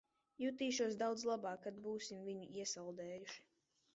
Jutīšos 0.43 0.95
daudz 1.01 1.25
labāk, 1.31 1.61
kad 1.67 1.77
būsim 1.85 2.25
viņu 2.29 2.47
iesaldējuši. 2.61 3.39